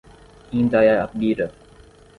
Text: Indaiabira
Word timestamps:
Indaiabira 0.59 1.45